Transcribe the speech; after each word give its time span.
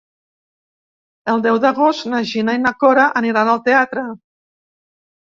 El 1.35 1.43
deu 1.43 1.61
d'agost 1.67 2.09
na 2.15 2.23
Gina 2.33 2.57
i 2.61 2.65
na 2.65 2.75
Cora 2.83 3.07
aniran 3.25 3.55
al 3.55 3.65
teatre. 3.71 4.11